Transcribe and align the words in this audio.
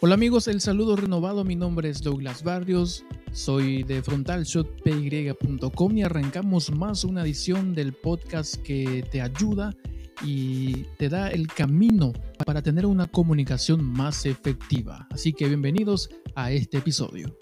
Hola 0.00 0.14
amigos, 0.14 0.46
el 0.46 0.60
saludo 0.60 0.94
renovado, 0.94 1.42
mi 1.42 1.56
nombre 1.56 1.88
es 1.88 2.02
Douglas 2.02 2.44
Barrios, 2.44 3.04
soy 3.32 3.82
de 3.82 4.00
frontalshotpy.com 4.00 5.98
y 5.98 6.02
arrancamos 6.04 6.70
más 6.70 7.02
una 7.02 7.22
edición 7.22 7.74
del 7.74 7.92
podcast 7.94 8.62
que 8.62 9.04
te 9.10 9.20
ayuda 9.20 9.74
y 10.22 10.84
te 10.98 11.08
da 11.08 11.30
el 11.32 11.48
camino 11.48 12.12
para 12.46 12.62
tener 12.62 12.86
una 12.86 13.08
comunicación 13.08 13.82
más 13.82 14.24
efectiva. 14.24 15.08
Así 15.10 15.32
que 15.32 15.48
bienvenidos 15.48 16.10
a 16.36 16.52
este 16.52 16.78
episodio. 16.78 17.36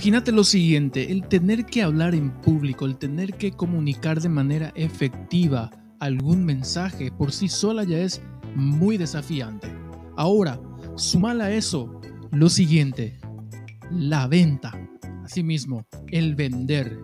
Imagínate 0.00 0.32
lo 0.32 0.44
siguiente, 0.44 1.12
el 1.12 1.28
tener 1.28 1.66
que 1.66 1.82
hablar 1.82 2.14
en 2.14 2.30
público, 2.30 2.86
el 2.86 2.96
tener 2.96 3.34
que 3.34 3.52
comunicar 3.52 4.18
de 4.18 4.30
manera 4.30 4.72
efectiva 4.74 5.70
algún 5.98 6.42
mensaje 6.42 7.12
por 7.12 7.32
sí 7.32 7.50
sola 7.50 7.84
ya 7.84 7.98
es 7.98 8.22
muy 8.54 8.96
desafiante. 8.96 9.68
Ahora, 10.16 10.58
sumala 10.96 11.44
a 11.44 11.52
eso 11.52 12.00
lo 12.30 12.48
siguiente, 12.48 13.20
la 13.90 14.26
venta. 14.26 14.72
Asimismo, 15.22 15.84
el 16.10 16.34
vender. 16.34 16.98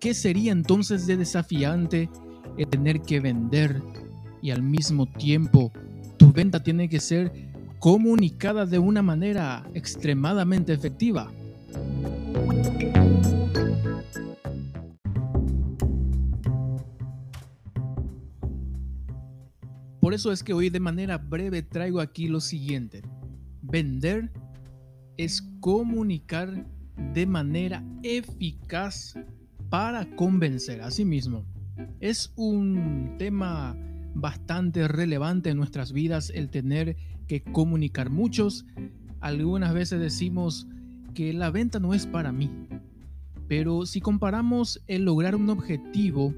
¿Qué 0.00 0.14
sería 0.14 0.52
entonces 0.52 1.06
de 1.06 1.18
desafiante 1.18 2.08
el 2.56 2.66
tener 2.66 3.02
que 3.02 3.20
vender 3.20 3.82
y 4.40 4.52
al 4.52 4.62
mismo 4.62 5.04
tiempo 5.04 5.70
tu 6.16 6.32
venta 6.32 6.62
tiene 6.62 6.88
que 6.88 6.98
ser 6.98 7.30
comunicada 7.78 8.64
de 8.64 8.78
una 8.78 9.02
manera 9.02 9.68
extremadamente 9.74 10.72
efectiva? 10.72 11.30
Por 20.12 20.14
eso 20.14 20.32
es 20.32 20.42
que 20.42 20.52
hoy 20.52 20.68
de 20.68 20.80
manera 20.80 21.16
breve 21.16 21.62
traigo 21.62 22.00
aquí 22.00 22.28
lo 22.28 22.40
siguiente. 22.40 23.02
Vender 23.62 24.30
es 25.16 25.40
comunicar 25.60 26.66
de 27.14 27.24
manera 27.24 27.82
eficaz 28.02 29.14
para 29.70 30.04
convencer 30.16 30.82
a 30.82 30.90
sí 30.90 31.04
mismo. 31.04 31.46
Es 32.00 32.32
un 32.36 33.14
tema 33.18 33.76
bastante 34.14 34.86
relevante 34.88 35.50
en 35.50 35.56
nuestras 35.56 35.92
vidas 35.92 36.30
el 36.34 36.50
tener 36.50 36.96
que 37.26 37.42
comunicar. 37.42 38.10
Muchos 38.10 38.66
algunas 39.20 39.72
veces 39.72 40.00
decimos 40.00 40.66
que 41.14 41.32
la 41.32 41.50
venta 41.50 41.78
no 41.78 41.94
es 41.94 42.06
para 42.06 42.32
mí. 42.32 42.50
Pero 43.48 43.86
si 43.86 44.00
comparamos 44.00 44.82
el 44.86 45.04
lograr 45.04 45.34
un 45.36 45.50
objetivo 45.50 46.34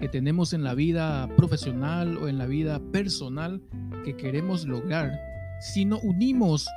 que 0.00 0.08
tenemos 0.08 0.52
en 0.52 0.64
la 0.64 0.74
vida 0.74 1.28
profesional 1.36 2.18
o 2.18 2.28
en 2.28 2.38
la 2.38 2.46
vida 2.46 2.80
personal 2.92 3.62
que 4.04 4.16
queremos 4.16 4.66
lograr, 4.66 5.18
si 5.60 5.84
no 5.84 5.98
unimos 6.00 6.68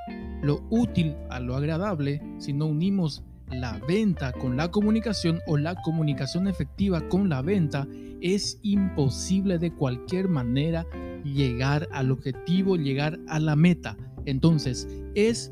lo 0.42 0.64
útil 0.70 1.16
a 1.30 1.40
lo 1.40 1.56
agradable, 1.56 2.22
si 2.38 2.54
no 2.54 2.68
unimos 2.68 3.24
la 3.52 3.80
venta 3.88 4.32
con 4.32 4.56
la 4.58 4.70
comunicación 4.70 5.40
o 5.48 5.58
la 5.58 5.76
comunicación 5.82 6.48
efectiva 6.48 7.08
con 7.10 7.30
la 7.30 7.42
venta, 7.42 7.88
es 8.22 8.60
imposible 8.64 9.58
de 9.58 9.74
cualquier 9.74 10.30
manera 10.30 10.86
llegar 11.24 11.88
al 11.92 12.12
objetivo, 12.12 12.76
llegar 12.76 13.20
a 13.28 13.40
la 13.40 13.56
meta. 13.56 13.98
Entonces, 14.26 14.88
es 15.16 15.52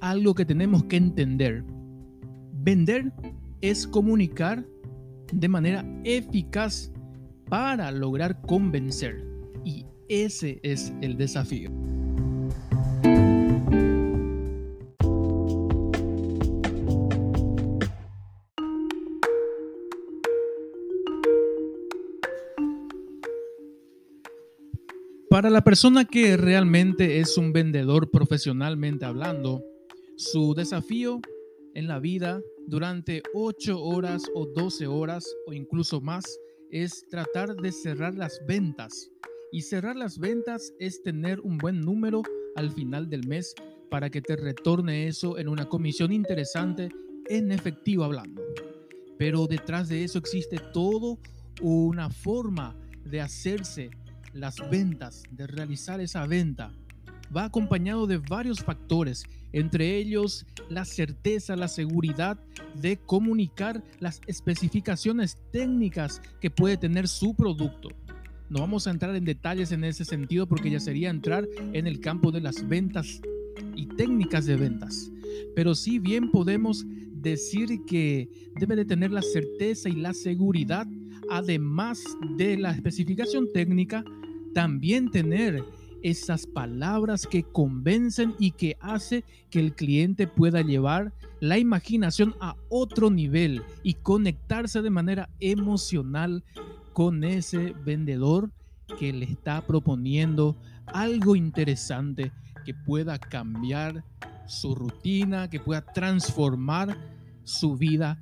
algo 0.00 0.34
que 0.34 0.44
tenemos 0.44 0.84
que 0.84 0.96
entender. 0.96 1.64
Vender 2.52 3.12
es 3.60 3.86
comunicar 3.86 4.64
de 5.32 5.48
manera 5.48 5.84
eficaz 6.04 6.92
para 7.48 7.90
lograr 7.90 8.40
convencer. 8.42 9.24
Y 9.64 9.86
ese 10.08 10.60
es 10.62 10.92
el 11.00 11.16
desafío. 11.16 11.70
Para 25.36 25.50
la 25.50 25.62
persona 25.64 26.06
que 26.06 26.38
realmente 26.38 27.20
es 27.20 27.36
un 27.36 27.52
vendedor 27.52 28.10
profesionalmente 28.10 29.04
hablando, 29.04 29.62
su 30.16 30.54
desafío 30.54 31.20
en 31.74 31.86
la 31.86 31.98
vida 31.98 32.40
durante 32.66 33.22
8 33.34 33.78
horas 33.82 34.22
o 34.34 34.46
12 34.46 34.86
horas 34.86 35.26
o 35.46 35.52
incluso 35.52 36.00
más 36.00 36.24
es 36.70 37.06
tratar 37.10 37.54
de 37.54 37.70
cerrar 37.70 38.14
las 38.14 38.40
ventas. 38.46 39.10
Y 39.52 39.62
cerrar 39.62 39.94
las 39.94 40.18
ventas 40.18 40.72
es 40.78 41.02
tener 41.02 41.40
un 41.40 41.58
buen 41.58 41.82
número 41.82 42.22
al 42.56 42.72
final 42.72 43.10
del 43.10 43.26
mes 43.26 43.54
para 43.90 44.08
que 44.08 44.22
te 44.22 44.36
retorne 44.36 45.06
eso 45.06 45.38
en 45.38 45.48
una 45.48 45.68
comisión 45.68 46.12
interesante 46.12 46.88
en 47.28 47.52
efectivo 47.52 48.04
hablando. 48.04 48.42
Pero 49.18 49.46
detrás 49.46 49.88
de 49.88 50.02
eso 50.02 50.18
existe 50.18 50.58
todo 50.72 51.18
una 51.60 52.08
forma 52.08 52.74
de 53.04 53.20
hacerse 53.20 53.90
las 54.32 54.56
ventas, 54.70 55.22
de 55.30 55.46
realizar 55.46 56.00
esa 56.00 56.26
venta 56.26 56.72
va 57.34 57.44
acompañado 57.44 58.06
de 58.06 58.18
varios 58.18 58.60
factores, 58.60 59.24
entre 59.52 59.96
ellos 59.96 60.46
la 60.68 60.84
certeza, 60.84 61.56
la 61.56 61.68
seguridad 61.68 62.38
de 62.74 62.96
comunicar 62.96 63.82
las 64.00 64.20
especificaciones 64.26 65.38
técnicas 65.52 66.20
que 66.40 66.50
puede 66.50 66.76
tener 66.76 67.08
su 67.08 67.34
producto. 67.34 67.88
No 68.48 68.60
vamos 68.60 68.86
a 68.86 68.90
entrar 68.90 69.14
en 69.16 69.24
detalles 69.24 69.72
en 69.72 69.82
ese 69.84 70.04
sentido 70.04 70.46
porque 70.46 70.70
ya 70.70 70.78
sería 70.78 71.10
entrar 71.10 71.46
en 71.72 71.86
el 71.86 72.00
campo 72.00 72.30
de 72.30 72.40
las 72.40 72.66
ventas 72.68 73.20
y 73.74 73.86
técnicas 73.86 74.46
de 74.46 74.56
ventas. 74.56 75.10
Pero 75.54 75.74
sí 75.74 75.98
bien 75.98 76.30
podemos 76.30 76.84
decir 76.86 77.84
que 77.86 78.28
debe 78.54 78.76
de 78.76 78.84
tener 78.84 79.10
la 79.10 79.22
certeza 79.22 79.88
y 79.88 79.96
la 79.96 80.14
seguridad, 80.14 80.86
además 81.28 82.04
de 82.36 82.56
la 82.56 82.70
especificación 82.70 83.52
técnica, 83.52 84.04
también 84.54 85.10
tener 85.10 85.64
esas 86.02 86.46
palabras 86.46 87.26
que 87.26 87.42
convencen 87.42 88.34
y 88.38 88.52
que 88.52 88.76
hace 88.80 89.24
que 89.50 89.60
el 89.60 89.74
cliente 89.74 90.26
pueda 90.26 90.62
llevar 90.62 91.12
la 91.40 91.58
imaginación 91.58 92.34
a 92.40 92.56
otro 92.68 93.10
nivel 93.10 93.62
y 93.82 93.94
conectarse 93.94 94.82
de 94.82 94.90
manera 94.90 95.28
emocional 95.40 96.44
con 96.92 97.24
ese 97.24 97.74
vendedor 97.84 98.50
que 98.98 99.12
le 99.12 99.26
está 99.26 99.66
proponiendo 99.66 100.56
algo 100.86 101.36
interesante 101.36 102.32
que 102.64 102.74
pueda 102.74 103.18
cambiar 103.18 104.04
su 104.46 104.74
rutina, 104.74 105.50
que 105.50 105.60
pueda 105.60 105.82
transformar 105.82 106.96
su 107.44 107.76
vida 107.76 108.18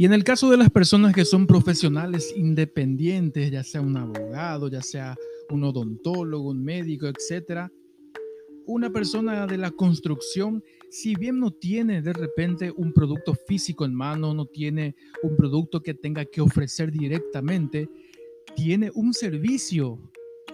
Y 0.00 0.06
en 0.06 0.14
el 0.14 0.24
caso 0.24 0.48
de 0.48 0.56
las 0.56 0.70
personas 0.70 1.14
que 1.14 1.26
son 1.26 1.46
profesionales 1.46 2.32
independientes, 2.34 3.50
ya 3.50 3.62
sea 3.62 3.82
un 3.82 3.98
abogado, 3.98 4.68
ya 4.68 4.80
sea 4.80 5.14
un 5.50 5.62
odontólogo, 5.62 6.52
un 6.52 6.64
médico, 6.64 7.06
etcétera, 7.06 7.70
una 8.64 8.88
persona 8.88 9.46
de 9.46 9.58
la 9.58 9.70
construcción, 9.70 10.64
si 10.88 11.16
bien 11.16 11.38
no 11.38 11.50
tiene 11.50 12.00
de 12.00 12.14
repente 12.14 12.72
un 12.74 12.94
producto 12.94 13.34
físico 13.34 13.84
en 13.84 13.92
mano, 13.92 14.32
no 14.32 14.46
tiene 14.46 14.96
un 15.22 15.36
producto 15.36 15.82
que 15.82 15.92
tenga 15.92 16.24
que 16.24 16.40
ofrecer 16.40 16.90
directamente, 16.90 17.86
tiene 18.56 18.90
un 18.94 19.12
servicio 19.12 20.00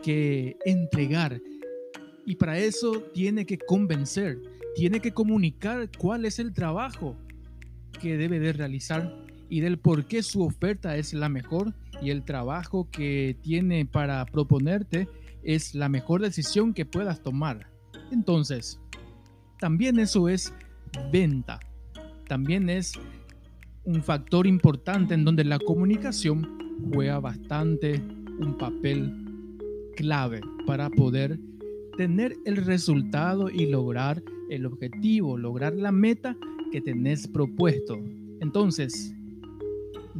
que 0.02 0.56
entregar. 0.64 1.40
Y 2.26 2.34
para 2.34 2.58
eso 2.58 3.00
tiene 3.14 3.46
que 3.46 3.58
convencer, 3.58 4.42
tiene 4.74 4.98
que 4.98 5.12
comunicar 5.12 5.88
cuál 5.96 6.24
es 6.24 6.40
el 6.40 6.52
trabajo 6.52 7.16
que 8.02 8.16
debe 8.16 8.40
de 8.40 8.52
realizar 8.52 9.25
y 9.48 9.60
del 9.60 9.78
por 9.78 10.06
qué 10.06 10.22
su 10.22 10.42
oferta 10.42 10.96
es 10.96 11.14
la 11.14 11.28
mejor 11.28 11.74
y 12.02 12.10
el 12.10 12.24
trabajo 12.24 12.88
que 12.90 13.36
tiene 13.42 13.86
para 13.86 14.24
proponerte 14.26 15.08
es 15.42 15.74
la 15.74 15.88
mejor 15.88 16.20
decisión 16.20 16.74
que 16.74 16.84
puedas 16.84 17.22
tomar. 17.22 17.70
Entonces, 18.10 18.80
también 19.58 19.98
eso 19.98 20.28
es 20.28 20.52
venta. 21.12 21.60
También 22.28 22.68
es 22.68 22.92
un 23.84 24.02
factor 24.02 24.46
importante 24.46 25.14
en 25.14 25.24
donde 25.24 25.44
la 25.44 25.58
comunicación 25.58 26.58
juega 26.92 27.20
bastante 27.20 28.02
un 28.38 28.56
papel 28.58 29.12
clave 29.96 30.40
para 30.66 30.90
poder 30.90 31.38
tener 31.96 32.36
el 32.44 32.56
resultado 32.56 33.48
y 33.48 33.66
lograr 33.66 34.22
el 34.50 34.66
objetivo, 34.66 35.38
lograr 35.38 35.74
la 35.74 35.92
meta 35.92 36.36
que 36.70 36.80
tenés 36.80 37.26
propuesto. 37.26 37.98
Entonces, 38.40 39.15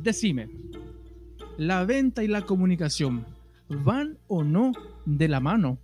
Decime, 0.03 0.51
la 1.57 1.85
venta 1.85 2.23
y 2.23 2.29
la 2.29 2.43
comunicación 2.43 3.27
van 3.69 4.19
o 4.29 4.45
no 4.45 4.73
de 5.07 5.27
la 5.27 5.41
mano. 5.41 5.79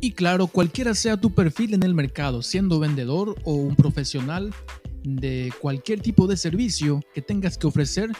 Y 0.00 0.12
claro, 0.12 0.46
cualquiera 0.46 0.94
sea 0.94 1.16
tu 1.16 1.34
perfil 1.34 1.74
en 1.74 1.82
el 1.82 1.92
mercado, 1.92 2.40
siendo 2.40 2.78
vendedor 2.78 3.34
o 3.44 3.54
un 3.54 3.74
profesional 3.74 4.54
de 5.02 5.52
cualquier 5.60 6.00
tipo 6.00 6.28
de 6.28 6.36
servicio 6.36 7.00
que 7.12 7.20
tengas 7.20 7.58
que 7.58 7.66
ofrecer, 7.66 8.10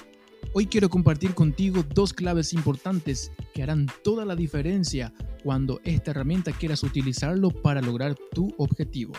hoy 0.59 0.65
quiero 0.65 0.89
compartir 0.89 1.35
contigo 1.35 1.85
dos 1.95 2.15
claves 2.15 2.55
importantes 2.55 3.31
que 3.53 3.63
harán 3.63 3.89
toda 4.03 4.25
la 4.25 4.35
diferencia 4.35 5.13
cuando 5.45 5.83
esta 5.85 6.13
herramienta 6.13 6.51
quieras 6.51 6.83
utilizarlo 6.83 7.51
para 7.51 7.83
lograr 7.83 8.17
tu 8.33 8.55
objetivo. 8.57 9.13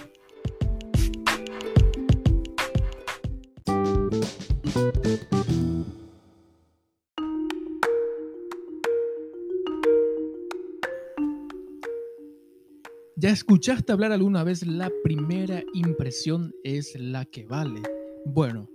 ¿Ya 13.16 13.30
escuchaste 13.30 13.92
hablar 13.92 14.12
alguna 14.12 14.44
vez 14.44 14.66
la 14.66 14.92
primera 15.04 15.64
impresión 15.76 16.52
es 16.64 17.00
la 17.00 17.26
que 17.26 17.46
vale? 17.46 17.84
Bueno, 18.26 18.68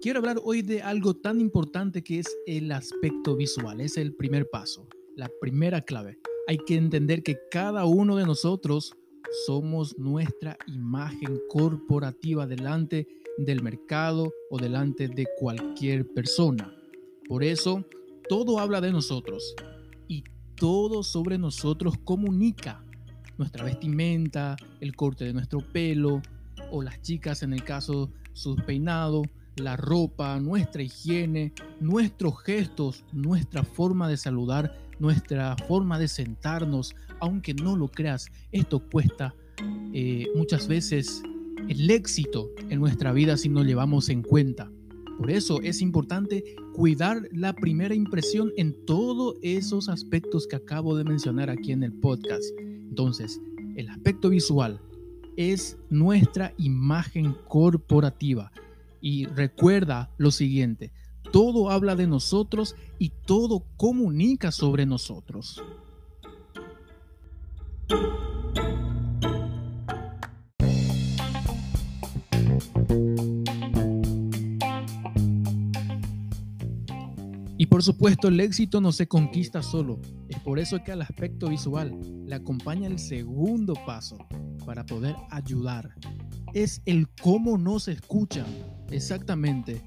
quiero 0.00 0.20
hablar 0.20 0.40
hoy 0.44 0.62
de 0.62 0.82
algo 0.82 1.14
tan 1.14 1.40
importante 1.40 2.02
que 2.02 2.20
es 2.20 2.36
el 2.46 2.70
aspecto 2.72 3.36
visual. 3.36 3.80
Es 3.80 3.96
el 3.96 4.14
primer 4.14 4.48
paso, 4.48 4.86
la 5.16 5.30
primera 5.40 5.80
clave. 5.80 6.18
Hay 6.46 6.58
que 6.58 6.76
entender 6.76 7.22
que 7.22 7.38
cada 7.50 7.84
uno 7.84 8.16
de 8.16 8.24
nosotros 8.24 8.94
somos 9.46 9.98
nuestra 9.98 10.56
imagen 10.66 11.38
corporativa 11.48 12.46
delante 12.46 13.06
del 13.38 13.62
mercado 13.62 14.32
o 14.50 14.58
delante 14.58 15.08
de 15.08 15.26
cualquier 15.38 16.06
persona. 16.14 16.72
Por 17.28 17.44
eso, 17.44 17.84
todo 18.28 18.58
habla 18.58 18.80
de 18.80 18.92
nosotros 18.92 19.54
y 20.06 20.24
todo 20.56 21.02
sobre 21.02 21.38
nosotros 21.38 21.94
comunica 22.04 22.82
nuestra 23.36 23.64
vestimenta, 23.64 24.56
el 24.80 24.96
corte 24.96 25.24
de 25.24 25.32
nuestro 25.32 25.60
pelo, 25.60 26.22
o 26.70 26.82
las 26.82 27.00
chicas 27.02 27.42
en 27.42 27.52
el 27.52 27.62
caso 27.62 28.10
su 28.32 28.56
peinado, 28.56 29.22
la 29.58 29.76
ropa, 29.76 30.38
nuestra 30.40 30.82
higiene, 30.82 31.52
nuestros 31.80 32.42
gestos, 32.42 33.04
nuestra 33.12 33.64
forma 33.64 34.08
de 34.08 34.16
saludar, 34.16 34.78
nuestra 34.98 35.56
forma 35.66 35.98
de 35.98 36.08
sentarnos, 36.08 36.94
aunque 37.20 37.54
no 37.54 37.76
lo 37.76 37.88
creas, 37.88 38.26
esto 38.52 38.80
cuesta 38.80 39.34
eh, 39.92 40.26
muchas 40.34 40.68
veces 40.68 41.22
el 41.68 41.90
éxito 41.90 42.50
en 42.70 42.80
nuestra 42.80 43.12
vida 43.12 43.36
si 43.36 43.48
no 43.48 43.64
llevamos 43.64 44.08
en 44.08 44.22
cuenta. 44.22 44.70
Por 45.18 45.30
eso 45.30 45.60
es 45.62 45.82
importante 45.82 46.44
cuidar 46.74 47.28
la 47.32 47.52
primera 47.52 47.94
impresión 47.94 48.52
en 48.56 48.72
todos 48.86 49.34
esos 49.42 49.88
aspectos 49.88 50.46
que 50.46 50.56
acabo 50.56 50.96
de 50.96 51.02
mencionar 51.02 51.50
aquí 51.50 51.72
en 51.72 51.82
el 51.82 51.92
podcast. 51.92 52.44
Entonces, 52.60 53.40
el 53.74 53.88
aspecto 53.88 54.28
visual 54.28 54.80
es 55.36 55.76
nuestra 55.90 56.54
imagen 56.56 57.34
corporativa. 57.48 58.52
Y 59.00 59.26
recuerda 59.26 60.10
lo 60.18 60.30
siguiente, 60.30 60.92
todo 61.32 61.70
habla 61.70 61.94
de 61.94 62.06
nosotros 62.06 62.74
y 62.98 63.10
todo 63.10 63.64
comunica 63.76 64.50
sobre 64.50 64.86
nosotros. 64.86 65.62
Y 77.60 77.66
por 77.66 77.82
supuesto, 77.82 78.28
el 78.28 78.38
éxito 78.38 78.80
no 78.80 78.92
se 78.92 79.08
conquista 79.08 79.62
solo. 79.62 79.98
Es 80.28 80.38
por 80.38 80.60
eso 80.60 80.82
que 80.84 80.92
al 80.92 81.02
aspecto 81.02 81.48
visual 81.48 81.98
le 82.24 82.36
acompaña 82.36 82.86
el 82.86 83.00
segundo 83.00 83.74
paso 83.84 84.16
para 84.64 84.86
poder 84.86 85.16
ayudar. 85.30 85.92
Es 86.54 86.82
el 86.86 87.08
cómo 87.20 87.58
nos 87.58 87.88
escuchan. 87.88 88.46
Exactamente. 88.90 89.82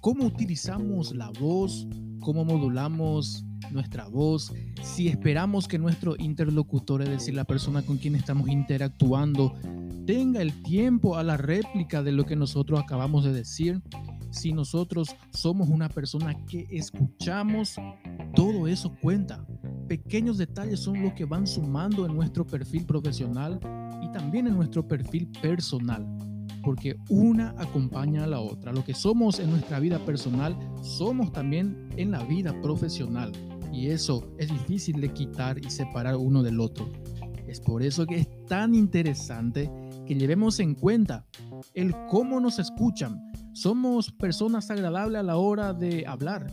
Cómo 0.00 0.24
utilizamos 0.24 1.14
la 1.14 1.30
voz, 1.30 1.86
cómo 2.20 2.44
modulamos 2.44 3.44
nuestra 3.70 4.06
voz, 4.06 4.52
si 4.82 5.08
esperamos 5.08 5.66
que 5.68 5.78
nuestro 5.78 6.14
interlocutor, 6.18 7.02
es 7.02 7.10
decir, 7.10 7.34
la 7.34 7.44
persona 7.44 7.82
con 7.82 7.98
quien 7.98 8.14
estamos 8.14 8.48
interactuando, 8.48 9.54
tenga 10.06 10.40
el 10.40 10.62
tiempo 10.62 11.16
a 11.16 11.22
la 11.22 11.36
réplica 11.36 12.02
de 12.02 12.12
lo 12.12 12.24
que 12.24 12.36
nosotros 12.36 12.80
acabamos 12.80 13.24
de 13.24 13.32
decir, 13.32 13.82
si 14.30 14.52
nosotros 14.52 15.14
somos 15.32 15.68
una 15.68 15.88
persona 15.88 16.34
que 16.46 16.66
escuchamos, 16.70 17.76
todo 18.34 18.68
eso 18.68 18.94
cuenta. 19.00 19.44
Pequeños 19.88 20.38
detalles 20.38 20.80
son 20.80 21.02
los 21.02 21.14
que 21.14 21.24
van 21.24 21.46
sumando 21.46 22.06
en 22.06 22.14
nuestro 22.14 22.46
perfil 22.46 22.84
profesional 22.84 23.58
y 24.02 24.12
también 24.12 24.46
en 24.46 24.54
nuestro 24.54 24.86
perfil 24.86 25.28
personal, 25.42 26.06
porque 26.62 26.96
una 27.08 27.54
acompaña 27.58 28.24
a 28.24 28.26
la 28.26 28.40
otra. 28.40 28.72
Lo 28.72 28.84
que 28.84 28.94
somos 28.94 29.38
en 29.40 29.50
nuestra 29.50 29.80
vida 29.80 29.98
personal, 30.04 30.56
somos 30.82 31.32
también 31.32 31.88
en 31.96 32.10
la 32.10 32.22
vida 32.24 32.58
profesional. 32.60 33.32
Y 33.72 33.88
eso 33.88 34.32
es 34.38 34.48
difícil 34.48 35.00
de 35.00 35.12
quitar 35.12 35.58
y 35.58 35.70
separar 35.70 36.16
uno 36.16 36.42
del 36.42 36.60
otro. 36.60 36.88
Es 37.46 37.60
por 37.60 37.82
eso 37.82 38.06
que 38.06 38.16
es 38.16 38.46
tan 38.46 38.74
interesante 38.74 39.70
que 40.06 40.14
llevemos 40.14 40.60
en 40.60 40.74
cuenta 40.74 41.26
el 41.74 41.94
cómo 42.08 42.40
nos 42.40 42.58
escuchan, 42.58 43.20
somos 43.52 44.12
personas 44.12 44.70
agradables 44.70 45.20
a 45.20 45.24
la 45.24 45.36
hora 45.36 45.72
de 45.72 46.06
hablar. 46.06 46.46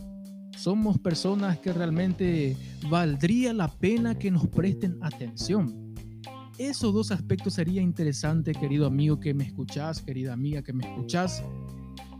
Somos 0.56 0.98
personas 0.98 1.58
que 1.58 1.72
realmente 1.72 2.56
valdría 2.90 3.52
la 3.52 3.68
pena 3.68 4.18
que 4.18 4.30
nos 4.30 4.48
presten 4.48 4.98
atención. 5.02 5.85
Esos 6.58 6.94
dos 6.94 7.10
aspectos 7.10 7.52
sería 7.52 7.82
interesante, 7.82 8.52
querido 8.52 8.86
amigo 8.86 9.20
que 9.20 9.34
me 9.34 9.44
escuchás, 9.44 10.00
querida 10.00 10.32
amiga 10.32 10.62
que 10.62 10.72
me 10.72 10.86
escuchás, 10.86 11.44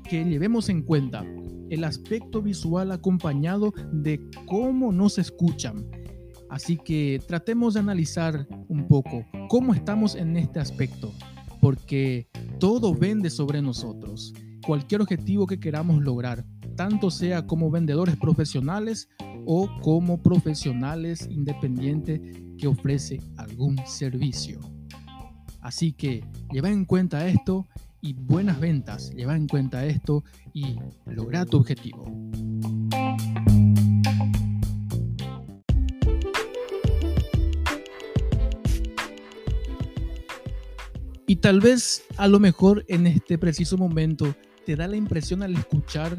que 0.04 0.22
llevemos 0.24 0.68
en 0.68 0.82
cuenta 0.82 1.24
el 1.70 1.84
aspecto 1.84 2.42
visual 2.42 2.92
acompañado 2.92 3.72
de 3.92 4.20
cómo 4.44 4.92
nos 4.92 5.16
escuchan. 5.16 5.86
Así 6.50 6.76
que 6.76 7.18
tratemos 7.26 7.74
de 7.74 7.80
analizar 7.80 8.46
un 8.68 8.86
poco 8.86 9.24
cómo 9.48 9.72
estamos 9.72 10.14
en 10.14 10.36
este 10.36 10.60
aspecto, 10.60 11.14
porque 11.62 12.28
todo 12.60 12.94
vende 12.94 13.30
sobre 13.30 13.62
nosotros 13.62 14.34
cualquier 14.66 15.00
objetivo 15.00 15.46
que 15.46 15.58
queramos 15.58 16.02
lograr, 16.02 16.44
tanto 16.76 17.10
sea 17.10 17.46
como 17.46 17.70
vendedores 17.70 18.16
profesionales 18.16 19.08
o 19.46 19.70
como 19.80 20.20
profesionales 20.22 21.28
independientes 21.30 22.20
que 22.58 22.66
ofrece 22.66 23.20
algún 23.36 23.78
servicio. 23.86 24.60
Así 25.60 25.92
que 25.92 26.24
lleva 26.52 26.68
en 26.68 26.84
cuenta 26.84 27.26
esto 27.26 27.66
y 28.00 28.12
buenas 28.12 28.60
ventas, 28.60 29.12
lleva 29.14 29.36
en 29.36 29.46
cuenta 29.46 29.86
esto 29.86 30.24
y 30.52 30.76
logra 31.06 31.46
tu 31.46 31.56
objetivo. 31.58 32.04
Y 41.28 41.36
tal 41.36 41.60
vez 41.60 42.04
a 42.16 42.28
lo 42.28 42.38
mejor 42.38 42.84
en 42.88 43.06
este 43.06 43.38
preciso 43.38 43.76
momento 43.76 44.34
te 44.64 44.76
da 44.76 44.86
la 44.86 44.96
impresión 44.96 45.42
al 45.42 45.54
escuchar 45.54 46.18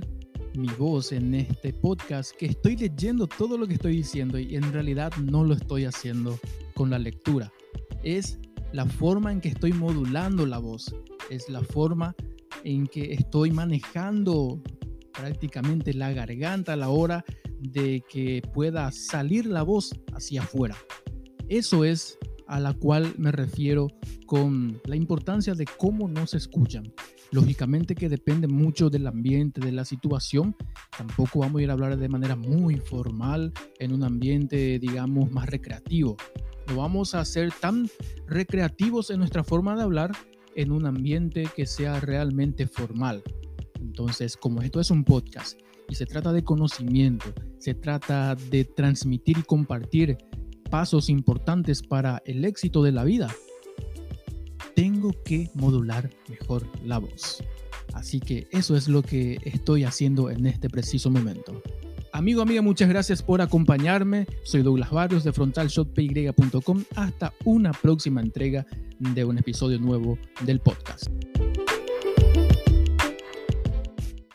mi 0.57 0.67
voz 0.79 1.11
en 1.11 1.35
este 1.35 1.71
podcast 1.71 2.35
que 2.35 2.47
estoy 2.47 2.75
leyendo 2.75 3.27
todo 3.27 3.59
lo 3.59 3.67
que 3.67 3.75
estoy 3.75 3.97
diciendo 3.97 4.39
y 4.39 4.55
en 4.55 4.73
realidad 4.73 5.13
no 5.17 5.43
lo 5.43 5.53
estoy 5.53 5.85
haciendo 5.85 6.39
con 6.73 6.89
la 6.89 6.97
lectura. 6.97 7.53
Es 8.03 8.39
la 8.73 8.87
forma 8.87 9.31
en 9.31 9.39
que 9.39 9.49
estoy 9.49 9.71
modulando 9.71 10.47
la 10.47 10.57
voz, 10.57 10.93
es 11.29 11.47
la 11.47 11.61
forma 11.61 12.15
en 12.63 12.87
que 12.87 13.13
estoy 13.13 13.51
manejando 13.51 14.59
prácticamente 15.13 15.93
la 15.93 16.11
garganta 16.11 16.73
a 16.73 16.77
la 16.77 16.89
hora 16.89 17.23
de 17.59 18.03
que 18.09 18.41
pueda 18.53 18.91
salir 18.91 19.45
la 19.45 19.61
voz 19.61 19.93
hacia 20.13 20.41
afuera. 20.41 20.75
Eso 21.49 21.85
es 21.85 22.17
a 22.47 22.59
la 22.59 22.73
cual 22.73 23.13
me 23.17 23.31
refiero 23.31 23.87
con 24.25 24.81
la 24.85 24.95
importancia 24.95 25.53
de 25.53 25.65
cómo 25.65 26.07
nos 26.07 26.33
escuchan. 26.33 26.93
Lógicamente 27.31 27.93
que 27.93 28.09
depende 28.09 28.47
mucho 28.47 28.89
del 28.89 29.07
ambiente, 29.07 29.59
de 29.59 29.71
la 29.71 29.85
situación. 29.85 30.55
Tampoco 30.97 31.39
vamos 31.39 31.59
a 31.59 31.63
ir 31.63 31.69
a 31.69 31.73
hablar 31.73 31.97
de 31.97 32.09
manera 32.09 32.35
muy 32.35 32.77
formal 32.77 33.51
en 33.79 33.93
un 33.93 34.03
ambiente, 34.03 34.79
digamos, 34.79 35.31
más 35.31 35.47
recreativo. 35.47 36.15
No 36.67 36.77
vamos 36.77 37.15
a 37.15 37.23
ser 37.25 37.51
tan 37.51 37.89
recreativos 38.27 39.09
en 39.09 39.19
nuestra 39.19 39.43
forma 39.43 39.75
de 39.75 39.83
hablar 39.83 40.11
en 40.55 40.71
un 40.71 40.85
ambiente 40.85 41.47
que 41.55 41.65
sea 41.65 41.99
realmente 41.99 42.67
formal. 42.67 43.23
Entonces, 43.79 44.37
como 44.37 44.61
esto 44.61 44.79
es 44.79 44.91
un 44.91 45.03
podcast 45.03 45.59
y 45.89 45.95
se 45.95 46.05
trata 46.05 46.33
de 46.33 46.43
conocimiento, 46.43 47.33
se 47.59 47.73
trata 47.73 48.35
de 48.35 48.65
transmitir 48.65 49.37
y 49.37 49.43
compartir 49.43 50.17
pasos 50.69 51.09
importantes 51.09 51.81
para 51.81 52.21
el 52.25 52.45
éxito 52.45 52.83
de 52.83 52.91
la 52.91 53.03
vida, 53.03 53.33
tengo 54.75 55.11
que 55.23 55.49
modular 55.53 56.09
mejor 56.29 56.67
la 56.85 56.99
voz. 56.99 57.43
Así 57.93 58.19
que 58.19 58.47
eso 58.51 58.75
es 58.75 58.87
lo 58.87 59.01
que 59.01 59.39
estoy 59.43 59.83
haciendo 59.83 60.29
en 60.29 60.45
este 60.45 60.69
preciso 60.69 61.09
momento. 61.09 61.61
Amigo, 62.13 62.41
amiga, 62.41 62.61
muchas 62.61 62.89
gracias 62.89 63.21
por 63.21 63.41
acompañarme. 63.41 64.27
Soy 64.43 64.61
Douglas 64.61 64.91
Barrios 64.91 65.23
de 65.23 65.33
frontalshotpy.com. 65.33 66.83
Hasta 66.95 67.33
una 67.43 67.71
próxima 67.73 68.21
entrega 68.21 68.65
de 68.99 69.25
un 69.25 69.37
episodio 69.37 69.79
nuevo 69.79 70.17
del 70.43 70.59
podcast. 70.59 71.07